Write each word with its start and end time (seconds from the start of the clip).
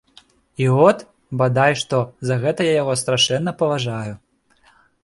І 0.63 0.69
от, 0.85 1.03
бадай 1.43 1.75
што, 1.83 2.01
за 2.31 2.41
гэта 2.45 2.59
я 2.71 2.75
яго 2.81 2.99
страшэнна 3.05 3.57
паважаю. 3.63 4.13